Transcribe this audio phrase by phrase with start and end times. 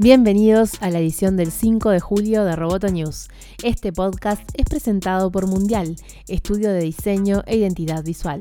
[0.00, 3.26] Bienvenidos a la edición del 5 de julio de Roboto News.
[3.64, 5.96] Este podcast es presentado por Mundial,
[6.28, 8.38] estudio de diseño e identidad visual.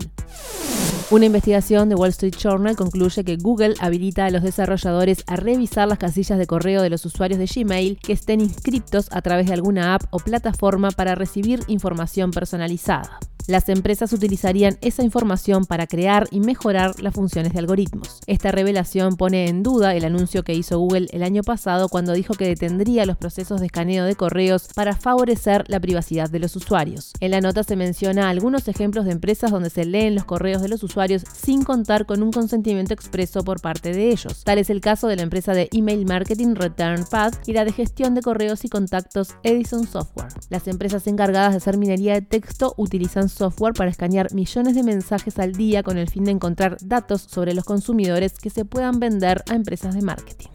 [1.09, 5.87] Una investigación de Wall Street Journal concluye que Google habilita a los desarrolladores a revisar
[5.87, 9.53] las casillas de correo de los usuarios de Gmail que estén inscriptos a través de
[9.53, 13.19] alguna app o plataforma para recibir información personalizada.
[13.47, 18.19] Las empresas utilizarían esa información para crear y mejorar las funciones de algoritmos.
[18.27, 22.33] Esta revelación pone en duda el anuncio que hizo Google el año pasado cuando dijo
[22.33, 27.13] que detendría los procesos de escaneo de correos para favorecer la privacidad de los usuarios.
[27.21, 30.67] En la nota se menciona algunos ejemplos de empresas donde se leen los correos de
[30.67, 34.43] los usuarios sin contar con un consentimiento expreso por parte de ellos.
[34.43, 37.71] Tal es el caso de la empresa de email marketing Return Path y la de
[37.71, 40.33] gestión de correos y contactos Edison Software.
[40.49, 45.39] Las empresas encargadas de hacer minería de texto utilizan software para escanear millones de mensajes
[45.39, 49.43] al día con el fin de encontrar datos sobre los consumidores que se puedan vender
[49.49, 50.49] a empresas de marketing.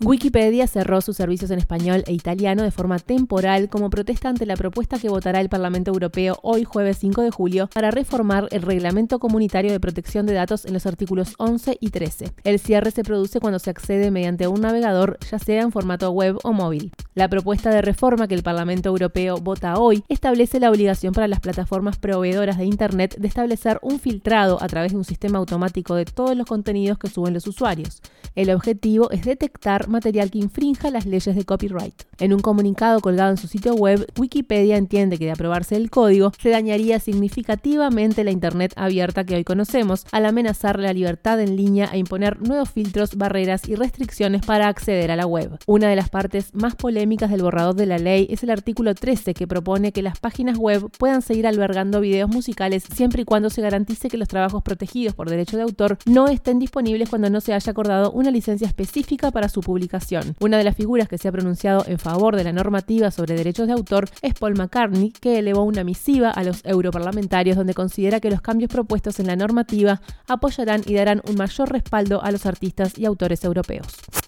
[0.00, 4.56] Wikipedia cerró sus servicios en español e italiano de forma temporal como protesta ante la
[4.56, 9.20] propuesta que votará el Parlamento Europeo hoy jueves 5 de julio para reformar el Reglamento
[9.20, 12.32] Comunitario de Protección de Datos en los artículos 11 y 13.
[12.42, 16.38] El cierre se produce cuando se accede mediante un navegador, ya sea en formato web
[16.42, 16.92] o móvil.
[17.14, 21.38] La propuesta de reforma que el Parlamento Europeo vota hoy establece la obligación para las
[21.38, 26.04] plataformas proveedoras de Internet de establecer un filtrado a través de un sistema automático de
[26.04, 28.02] todos los contenidos que suben los usuarios.
[28.34, 31.94] El objetivo es detectar material que infrinja las leyes de copyright.
[32.18, 36.32] En un comunicado colgado en su sitio web, Wikipedia entiende que de aprobarse el código
[36.40, 41.90] se dañaría significativamente la Internet abierta que hoy conocemos, al amenazar la libertad en línea
[41.92, 45.58] e imponer nuevos filtros, barreras y restricciones para acceder a la web.
[45.66, 49.34] Una de las partes más polémicas del borrador de la ley es el artículo 13
[49.34, 53.62] que propone que las páginas web puedan seguir albergando videos musicales siempre y cuando se
[53.62, 57.52] garantice que los trabajos protegidos por derecho de autor no estén disponibles cuando no se
[57.52, 59.73] haya acordado una licencia específica para su publicación
[60.40, 63.66] Una de las figuras que se ha pronunciado en favor de la normativa sobre derechos
[63.66, 68.30] de autor es Paul McCartney, que elevó una misiva a los europarlamentarios donde considera que
[68.30, 72.98] los cambios propuestos en la normativa apoyarán y darán un mayor respaldo a los artistas
[72.98, 73.86] y autores europeos.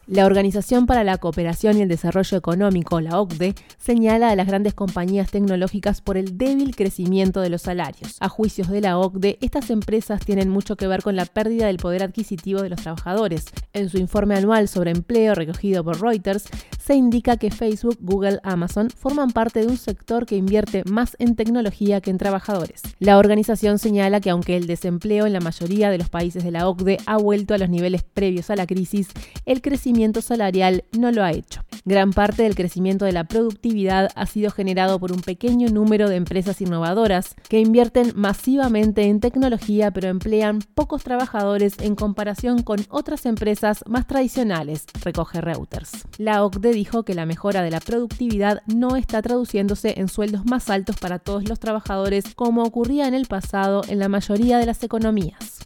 [0.09, 4.73] La Organización para la Cooperación y el Desarrollo Económico, la OCDE, señala a las grandes
[4.73, 8.17] compañías tecnológicas por el débil crecimiento de los salarios.
[8.21, 11.79] A juicios de la OCDE, estas empresas tienen mucho que ver con la pérdida del
[11.79, 13.47] poder adquisitivo de los trabajadores.
[13.73, 16.45] En su informe anual sobre empleo recogido por Reuters,
[16.87, 21.35] se indica que Facebook, Google, Amazon forman parte de un sector que invierte más en
[21.35, 22.83] tecnología que en trabajadores.
[23.01, 26.69] La organización señala que aunque el desempleo en la mayoría de los países de la
[26.69, 29.09] OCDE ha vuelto a los niveles previos a la crisis,
[29.47, 31.66] el crecimiento salarial no lo ha hecho.
[31.89, 36.17] Gran parte del crecimiento de la productividad ha sido generado por un pequeño número de
[36.17, 43.25] empresas innovadoras que invierten masivamente en tecnología pero emplean pocos trabajadores en comparación con otras
[43.25, 46.09] empresas más tradicionales, recoge Reuters.
[46.19, 50.71] La OCDE dijo que la mejora de la productividad no está traduciéndose en sueldos más
[50.71, 54.83] altos para todos los trabajadores como ocurría en el pasado en la mayoría de las
[54.83, 55.66] economías.